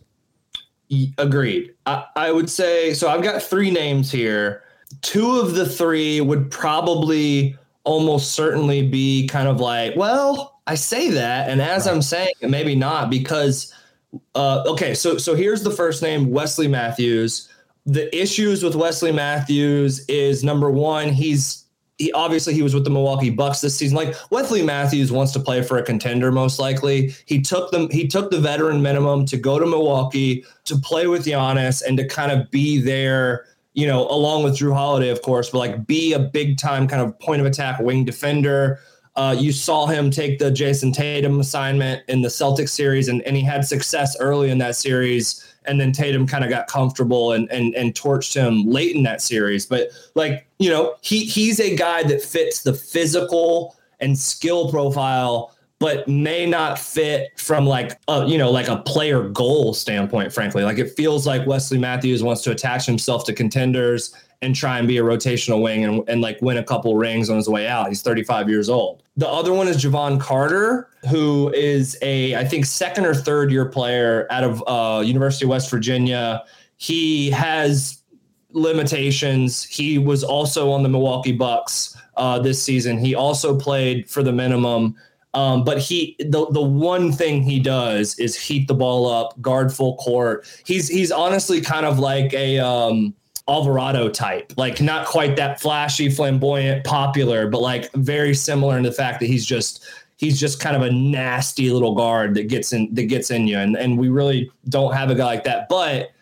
[1.16, 1.72] Agreed.
[1.86, 3.08] I, I would say so.
[3.08, 4.64] I've got three names here.
[5.00, 11.10] Two of the three would probably almost certainly be kind of like, well, I say
[11.10, 11.94] that, and as right.
[11.94, 13.72] I'm saying it, maybe not because
[14.34, 17.48] uh, okay, so so here's the first name, Wesley Matthews.
[17.84, 21.62] The issues with Wesley Matthews is number one, he's
[21.98, 23.96] he obviously he was with the Milwaukee Bucks this season.
[23.96, 27.14] Like Wesley Matthews wants to play for a contender, most likely.
[27.26, 31.26] He took them, he took the veteran minimum to go to Milwaukee to play with
[31.26, 35.50] Giannis and to kind of be there, you know, along with Jrue Holiday, of course,
[35.50, 38.80] but like be a big time kind of point of attack wing defender
[39.14, 43.36] uh, you saw him take the Jayson Tatum assignment in the Celtics series, and, and
[43.36, 45.46] he had success early in that series.
[45.66, 49.20] And then Tatum kind of got comfortable and, and and torched him late in that
[49.20, 49.66] series.
[49.66, 55.54] But like you know, he he's a guy that fits the physical and skill profile,
[55.78, 60.32] but may not fit from like a you know like a player goal standpoint.
[60.32, 64.78] Frankly, like it feels like Wesley Matthews wants to attach himself to contenders and try
[64.78, 67.68] and be a rotational wing and, and like win a couple rings on his way
[67.68, 67.88] out.
[67.88, 69.04] He's 35 years old.
[69.16, 73.66] The other one is Jevon Carter, who is a I think second or third year
[73.66, 76.42] player out of uh, University of West Virginia.
[76.76, 78.02] He has
[78.50, 79.62] limitations.
[79.62, 82.98] He was also on the Milwaukee Bucks uh, this season.
[82.98, 84.96] He also played for the minimum.
[85.34, 89.72] Um, but he the the one thing he does is heat the ball up, guard
[89.72, 90.46] full court.
[90.66, 93.14] He's he's honestly kind of like a um,
[93.52, 98.92] Alvarado type, like not quite that flashy, flamboyant, popular, but like very similar in the
[98.92, 99.84] fact that he's just
[100.16, 103.58] he's just kind of a nasty little guard that gets in that gets in you,
[103.58, 106.12] and and we really don't have a guy like that, but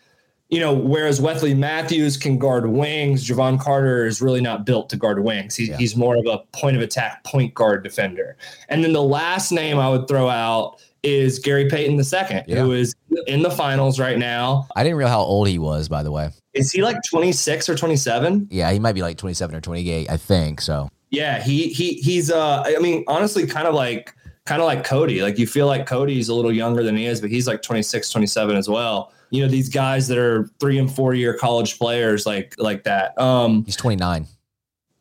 [0.49, 4.97] you know, whereas Wesley Matthews can guard wings, Jevon Carter is really not built to
[4.97, 5.55] guard wings.
[5.55, 5.77] He's, yeah.
[5.77, 8.35] he's more of a point of attack point guard defender.
[8.67, 12.61] And then the last name I would throw out is Gary Payton II, yeah.
[12.61, 12.93] who is
[13.27, 14.67] in the finals right now.
[14.75, 16.31] I didn't realize how old he was, by the way.
[16.53, 18.47] Is he like 26 or 27?
[18.51, 20.61] Yeah, he might be like 27 or 28, I think.
[20.61, 24.13] So yeah, he he he's uh I mean, honestly, kind of like
[24.45, 25.21] kind of like Cody.
[25.21, 28.09] Like you feel like Cody's a little younger than he is, but he's like 26,
[28.09, 32.25] 27 as well you know these guys that are three and four year college players
[32.25, 33.19] like like that.
[33.19, 34.27] Um, he's 29.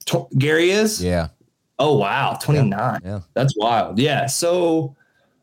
[0.06, 1.02] Tw- Gary is.
[1.02, 1.28] Yeah.
[1.78, 2.70] Oh wow, 29.
[2.70, 2.98] Yeah.
[3.04, 3.20] yeah.
[3.34, 3.98] That's wild.
[3.98, 4.26] Yeah.
[4.26, 4.96] So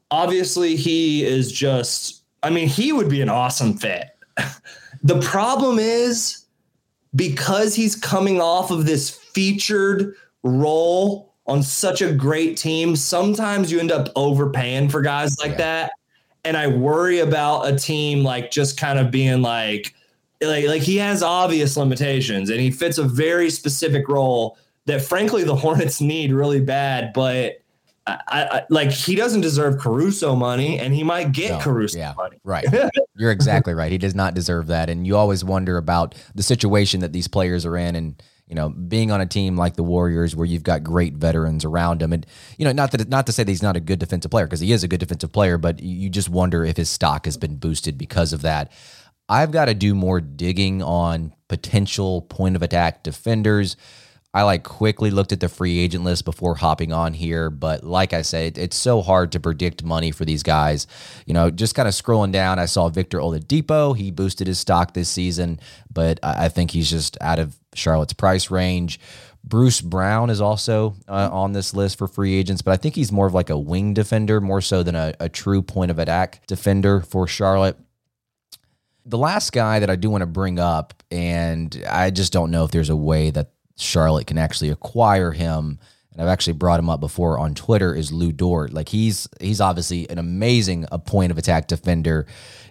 [0.09, 2.23] obviously he is just.
[2.43, 4.05] I mean, he would be an awesome fit.
[5.03, 6.45] the problem is
[7.15, 13.79] because he's coming off of this featured role on such a great team, sometimes you
[13.79, 15.57] end up overpaying for guys like yeah.
[15.57, 15.91] that
[16.47, 19.93] and I worry about a team like just kind of being like
[20.41, 25.43] like like he has obvious limitations and he fits a very specific role that frankly
[25.43, 27.61] the Hornets need really bad, but
[28.07, 32.13] I, I, like he doesn't deserve Caruso money, and he might get no, Caruso yeah,
[32.15, 32.37] money.
[32.43, 32.65] Right,
[33.17, 33.91] you're exactly right.
[33.91, 37.65] He does not deserve that, and you always wonder about the situation that these players
[37.65, 40.83] are in, and you know, being on a team like the Warriors where you've got
[40.83, 42.25] great veterans around him, and
[42.57, 44.61] you know, not that not to say that he's not a good defensive player because
[44.61, 47.57] he is a good defensive player, but you just wonder if his stock has been
[47.57, 48.71] boosted because of that.
[49.29, 53.75] I've got to do more digging on potential point of attack defenders.
[54.34, 58.13] I like quickly looked at the free agent list before hopping on here, but like
[58.13, 60.86] I said, it's so hard to predict money for these guys.
[61.25, 63.97] You know, just kind of scrolling down, I saw Victor Oladipo.
[63.97, 65.59] He boosted his stock this season,
[65.91, 68.99] but I think he's just out of Charlotte's price range.
[69.43, 73.13] Bruce Brown is also uh, on this list for free agents, but I think he's
[73.13, 76.45] more of like a wing defender, more so than a, a true point of attack
[76.47, 77.78] defender for Charlotte
[79.07, 82.65] the last guy that I do want to bring up, and I just don't know
[82.65, 85.80] if there's a way that Charlotte can actually acquire him.
[86.11, 88.73] And I've actually brought him up before on Twitter is Lu Dort.
[88.73, 92.25] Like he's he's obviously an amazing a point of attack defender.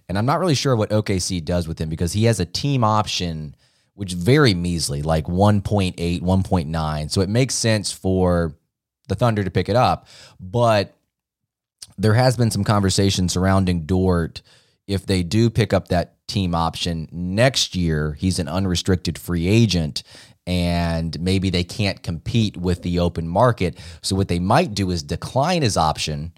[0.09, 2.85] And I'm not really sure what OKC does with him because he has a team
[2.85, 3.55] option
[3.95, 7.11] which very measly, like 1.8, 1.9.
[7.11, 8.55] So it makes sense for
[9.09, 10.07] the Thunder to pick it up.
[10.39, 10.95] But
[11.97, 14.43] there has been some conversation surrounding Dort.
[14.87, 20.03] If they do pick up that team option next year, he's an unrestricted free agent
[20.47, 23.79] and maybe they can't compete with the open market.
[24.03, 26.33] So what they might do is decline his option,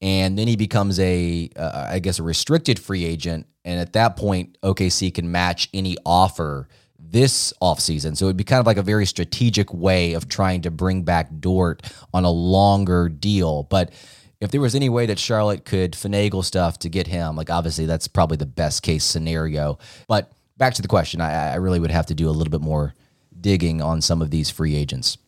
[0.00, 3.46] and then he becomes a, uh, I guess, a restricted free agent.
[3.64, 8.16] And at that point, OKC can match any offer this offseason.
[8.16, 11.28] So it'd be kind of like a very strategic way of trying to bring back
[11.38, 11.82] Dort
[12.12, 13.62] on a longer deal.
[13.62, 13.92] But
[14.40, 17.86] if there was any way that Charlotte could finagle stuff to get him, like obviously
[17.86, 19.78] that's probably the best case scenario.
[20.08, 22.60] But back to the question, I, I really would have to do a little bit
[22.60, 22.94] more
[23.44, 25.18] digging on some of these free agents.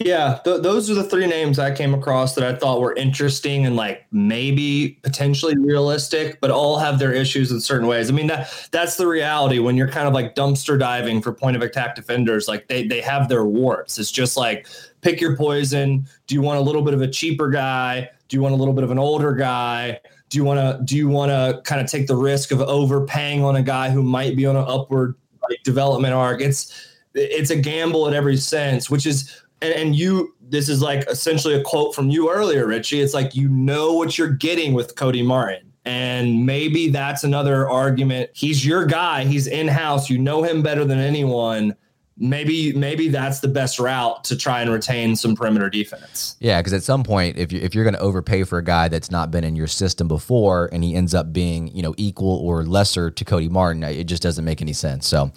[0.00, 3.66] Yeah, th- those are the three names I came across that I thought were interesting
[3.66, 8.08] and like maybe potentially realistic, but all have their issues in certain ways.
[8.08, 11.54] I mean that that's the reality when you're kind of like dumpster diving for point
[11.54, 12.48] of attack defenders.
[12.48, 13.98] Like they they have their warts.
[13.98, 14.66] It's just like
[15.02, 16.06] pick your poison.
[16.26, 18.08] Do you want a little bit of a cheaper guy?
[18.28, 20.00] Do you want a little bit of an older guy?
[20.30, 23.44] Do you want to do you want to kind of take the risk of overpaying
[23.44, 26.40] on a guy who might be on an upward like, development arc?
[26.40, 26.87] It's
[27.18, 31.54] it's a gamble in every sense, which is and, and you this is like essentially
[31.54, 33.00] a quote from you earlier, Richie.
[33.00, 35.72] It's like you know what you're getting with Cody Martin.
[35.84, 38.30] And maybe that's another argument.
[38.34, 39.24] He's your guy.
[39.24, 40.10] He's in house.
[40.10, 41.74] You know him better than anyone.
[42.18, 46.36] Maybe maybe that's the best route to try and retain some perimeter defense.
[46.40, 48.88] Yeah, because at some point, if you if you're going to overpay for a guy
[48.88, 52.38] that's not been in your system before, and he ends up being you know equal
[52.38, 55.06] or lesser to Cody Martin, it just doesn't make any sense.
[55.06, 55.32] So,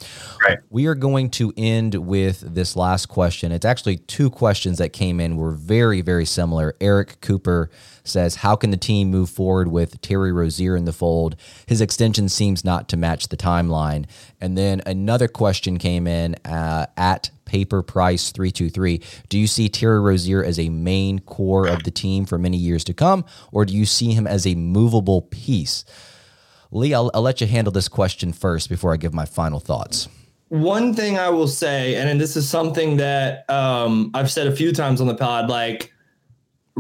[0.47, 3.51] right, we are going to end with this last question.
[3.51, 6.75] It's actually two questions that came in were very very similar.
[6.82, 7.69] Eric Cooper
[8.04, 11.36] says, How can the team move forward with Terry Rozier in the fold?
[11.68, 14.06] His extension seems not to match the timeline.
[14.39, 19.02] And then another question came in uh, at Paper Price 323.
[19.30, 22.84] Do you see Terry Rozier as a main core of the team for many years
[22.86, 25.84] to come, or do you see him as a movable piece?
[26.72, 30.08] Lee, I'll, I'll let you handle this question first before I give my final thoughts
[30.52, 34.74] one thing I will say, and this is something that um, I've said a few
[34.74, 35.93] times on the pod, like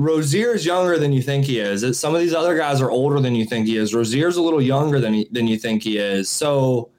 [0.01, 1.99] Rozier is younger than you think he is.
[1.99, 3.93] Some of these other guys are older than you think he is.
[3.93, 6.27] Rozier's a little younger than he, than you think he is.
[6.27, 6.89] So,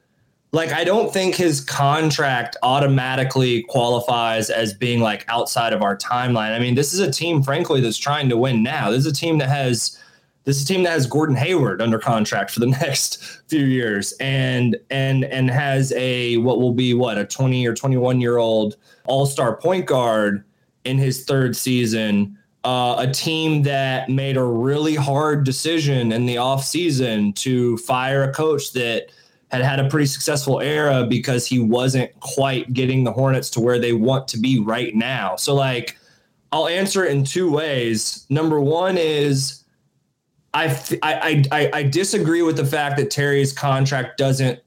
[0.53, 6.55] like, I don't think his contract automatically qualifies as being like outside of our timeline.
[6.55, 8.89] I mean, this is a team, frankly, that's trying to win now.
[8.89, 9.99] This is a team that has
[10.45, 14.13] this is a team that has Gordon Hayward under contract for the next few years,
[14.21, 18.37] and and and has a what will be what a twenty or twenty one year
[18.37, 18.77] old
[19.07, 20.45] All Star point guard
[20.85, 26.35] in his third season uh, a team that made a really hard decision in the
[26.35, 29.07] offseason to fire a coach that
[29.49, 33.79] had had a pretty successful era because he wasn't quite getting the Hornets to where
[33.79, 35.35] they want to be right now.
[35.35, 35.97] So, like,
[36.51, 38.25] I'll answer it in two ways.
[38.29, 39.63] Number one is
[40.53, 40.67] I,
[41.01, 44.59] I, I, I disagree with the fact that Terry's contract doesn't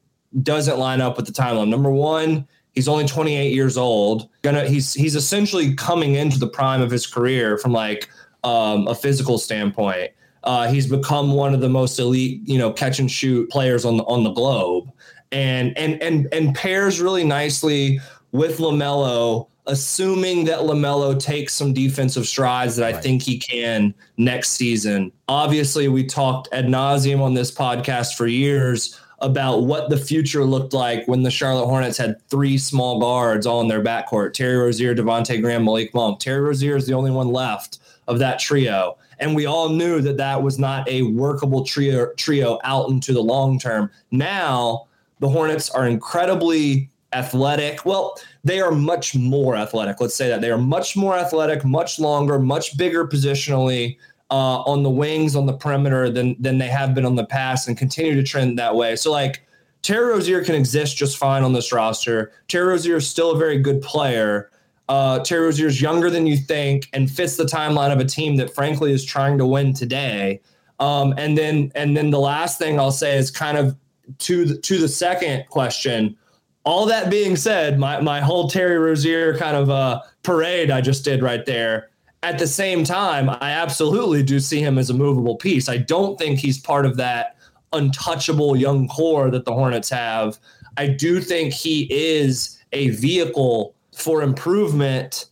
[0.43, 1.69] doesn't line up with the timeline.
[1.69, 2.47] Number one,
[2.77, 4.29] He's only 28 years old.
[4.43, 8.09] Gonna he's he's essentially coming into the prime of his career from like
[8.45, 10.13] um, a physical standpoint.
[10.45, 13.97] Uh, he's become one of the most elite, you know, catch and shoot players on
[13.97, 14.93] the on the globe,
[15.33, 17.99] and and and and pairs really nicely
[18.33, 23.03] with LaMelo, assuming that LaMelo takes some defensive strides that I right.
[23.03, 25.13] think he can next season.
[25.29, 30.75] Obviously, we talked ad nauseum on this podcast for years about what the future looked
[30.75, 34.95] like when the Charlotte Hornets had three small guards all in their backcourt Terry Rozier,
[34.95, 36.21] Devonte Graham, Malik Monk.
[36.21, 38.99] Terry Rozier is the only one left of that trio.
[39.19, 43.23] And we all knew that that was not a workable trio, trio out into the
[43.23, 43.91] long term.
[44.11, 44.89] Now,
[45.21, 47.87] the Hornets are incredibly athletic.
[47.87, 50.01] Well, they are much more athletic.
[50.01, 53.97] Let's say that they are much more athletic, much longer, much bigger positionally
[54.31, 57.69] uh, on the wings on the perimeter than than they have been on the past
[57.69, 58.97] and continue to trend that way.
[58.97, 59.47] So like
[59.83, 62.33] Terry Rozier can exist just fine on this roster.
[62.49, 64.51] Terry Rozier is still a very good player.
[64.89, 68.37] Uh, Terry Rozier is younger than you think and fits the timeline of a team
[68.37, 70.41] that frankly is trying to win today.
[70.81, 73.77] Um, and then and then the last thing I'll say is kind of
[74.19, 76.17] to the, to the second question.
[76.65, 81.05] All that being said, my my whole Terry Rozier kind of uh, parade I just
[81.05, 81.91] did right there
[82.23, 85.69] at the same time, I absolutely do see him as a movable piece.
[85.69, 87.37] I don't think he's part of that
[87.73, 90.39] untouchable young core that the Hornets have.
[90.77, 95.27] I do think he is a vehicle for improvement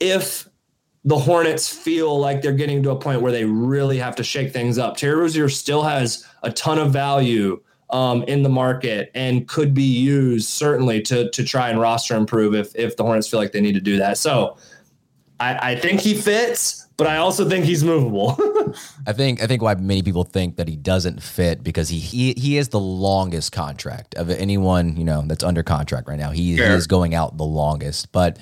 [0.00, 0.48] if
[1.04, 4.52] the Hornets feel like they're getting to a point where they really have to shake
[4.52, 4.96] things up.
[4.96, 7.60] Terry Rozier still has a ton of value
[7.90, 12.54] um, in the market and could be used certainly to to try and roster improve
[12.54, 14.18] if if the Hornets feel like they need to do that.
[14.18, 14.56] So
[15.40, 18.36] I, I think he fits, but I also think he's movable.
[19.06, 22.34] I think I think why many people think that he doesn't fit because he he
[22.34, 26.30] he is the longest contract of anyone you know that's under contract right now.
[26.30, 26.66] He, sure.
[26.66, 28.38] he is going out the longest, but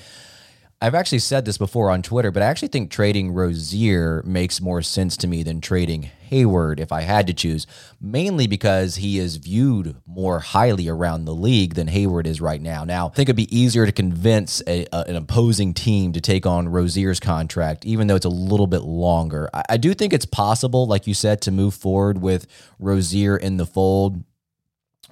[0.79, 4.83] I've actually said this before on Twitter, but I actually think trading Rozier makes more
[4.83, 7.65] sense to me than trading Hayward if I had to choose,
[7.99, 12.83] mainly because he is viewed more highly around the league than Hayward is right now.
[12.83, 16.45] Now, I think it'd be easier to convince a, a, an opposing team to take
[16.45, 19.49] on Rozier's contract, even though it's a little bit longer.
[19.55, 22.45] I, I do think it's possible, like you said, to move forward with
[22.77, 24.23] Rozier in the fold.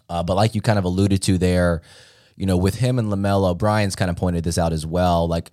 [0.08, 1.82] Uh, but like you kind of alluded to there,
[2.36, 5.28] you know, with him and LaMelo, Brian's kind of pointed this out as well.
[5.28, 5.52] Like,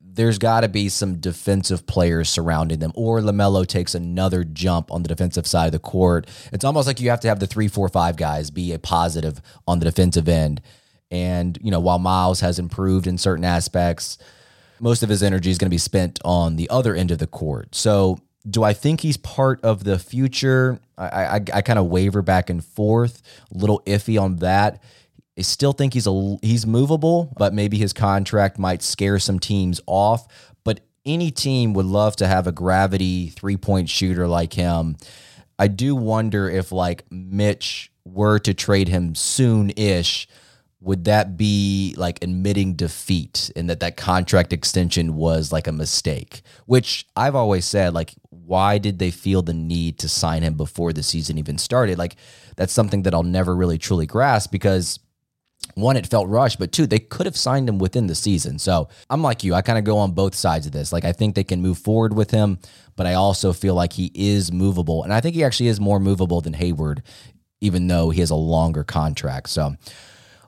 [0.00, 5.02] there's got to be some defensive players surrounding them, or LaMelo takes another jump on
[5.02, 6.28] the defensive side of the court.
[6.52, 9.40] It's almost like you have to have the three, four, five guys be a positive
[9.66, 10.60] on the defensive end.
[11.10, 14.18] And, you know, while Miles has improved in certain aspects,
[14.80, 17.26] most of his energy is going to be spent on the other end of the
[17.26, 17.74] court.
[17.74, 18.18] So,
[18.48, 20.78] do I think he's part of the future?
[20.98, 23.22] I, I, I kind of waver back and forth,
[23.52, 24.82] a little iffy on that.
[25.38, 29.80] I still think he's a he's movable, but maybe his contract might scare some teams
[29.86, 30.26] off.
[30.64, 34.96] But any team would love to have a gravity three point shooter like him.
[35.58, 40.28] I do wonder if like Mitch were to trade him soon ish,
[40.80, 46.42] would that be like admitting defeat and that that contract extension was like a mistake?
[46.66, 50.92] Which I've always said, like, why did they feel the need to sign him before
[50.92, 51.98] the season even started?
[51.98, 52.16] Like,
[52.56, 54.98] that's something that I'll never really truly grasp because
[55.74, 58.58] one, it felt rushed, but two, they could have signed him within the season.
[58.58, 60.92] So I'm like you, I kind of go on both sides of this.
[60.92, 62.58] Like, I think they can move forward with him,
[62.96, 65.02] but I also feel like he is movable.
[65.02, 67.02] And I think he actually is more movable than Hayward,
[67.60, 69.48] even though he has a longer contract.
[69.48, 69.76] So,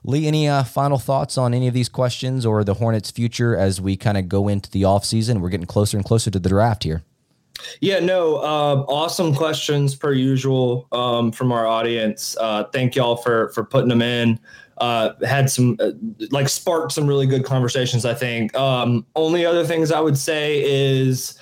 [0.03, 3.81] Lee, any uh, final thoughts on any of these questions or the Hornets' future as
[3.81, 5.41] we kind of go into the offseason?
[5.41, 7.03] We're getting closer and closer to the draft here.
[7.81, 12.37] Yeah, no, uh, awesome questions per usual um, from our audience.
[12.39, 14.39] Uh, thank y'all for for putting them in.
[14.79, 15.91] Uh, had some uh,
[16.29, 18.05] like sparked some really good conversations.
[18.05, 18.55] I think.
[18.55, 21.37] Um, only other things I would say is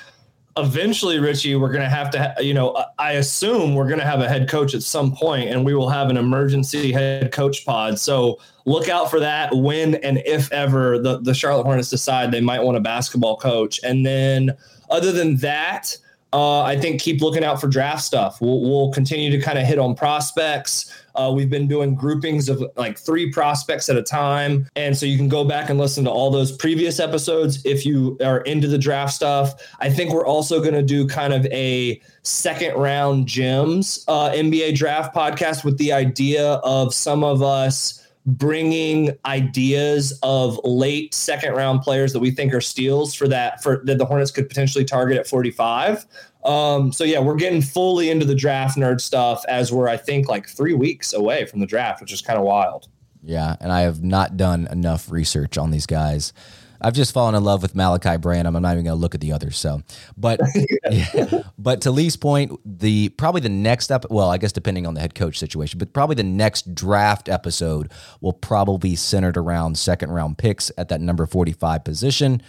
[0.58, 4.06] eventually, Richie, we're going to have to, ha- you know, I assume we're going to
[4.06, 7.66] have a head coach at some point, and we will have an emergency head coach
[7.66, 8.00] pod.
[8.00, 12.42] So look out for that when and if ever the, the Charlotte Hornets decide they
[12.42, 13.80] might want a basketball coach.
[13.84, 14.56] And then,
[14.90, 15.98] other than that,
[16.36, 18.42] uh, I think keep looking out for draft stuff.
[18.42, 20.94] We'll, we'll continue to kind of hit on prospects.
[21.16, 24.70] Uh, we've been doing groupings of like three prospects at a time.
[24.76, 28.18] And so you can go back and listen to all those previous episodes if you
[28.22, 29.54] are into the draft stuff.
[29.80, 34.76] I think we're also going to do kind of a second round gems uh, NBA
[34.76, 41.82] draft podcast with the idea of some of us bringing ideas of late second round
[41.82, 45.18] players that we think are steals for that for that the Hornets could potentially target
[45.18, 46.06] at 45.
[46.44, 50.28] Um, so yeah, we're getting fully into the draft nerd stuff as we're I think
[50.28, 52.88] like three weeks away from the draft, which is kind of wild.
[53.24, 56.34] Yeah, and I have not done enough research on these guys.
[56.82, 58.56] I've just fallen in love with Malaki Branham.
[58.56, 59.58] I'm not even going to look at the others.
[59.58, 59.82] So,
[60.18, 60.40] but
[60.92, 64.06] yeah, but to Lee's point, the probably the next up.
[64.10, 67.92] Well, I guess depending on the head coach situation, but probably the next draft episode
[68.22, 72.42] will probably be centered around second round picks at that number 45 position.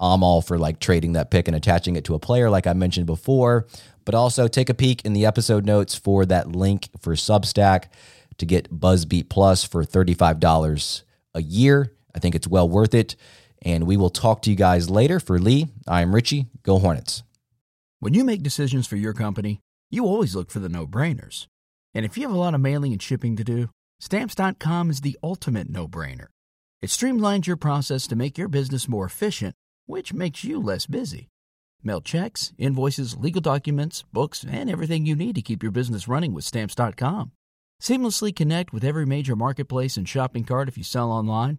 [0.00, 2.72] I'm all for like trading that pick and attaching it to a player, like I
[2.72, 3.66] mentioned before.
[4.06, 7.84] But also take a peek in the episode notes for that link for Substack
[8.38, 11.02] to get Buzzbeat Plus for $35
[11.34, 11.92] a year.
[12.14, 13.14] I think it's well worth it.
[13.62, 15.20] And we will talk to you guys later.
[15.20, 16.46] For Lee, I'm Richie.
[16.62, 17.22] Go Hornets.
[17.98, 21.46] When you make decisions for your company, you always look for the no brainers.
[21.92, 25.18] And if you have a lot of mailing and shipping to do, stamps.com is the
[25.22, 26.28] ultimate no brainer.
[26.80, 29.54] It streamlines your process to make your business more efficient,
[29.84, 31.28] which makes you less busy.
[31.82, 36.32] Mail checks, invoices, legal documents, books, and everything you need to keep your business running
[36.32, 37.32] with stamps.com.
[37.82, 41.58] Seamlessly connect with every major marketplace and shopping cart if you sell online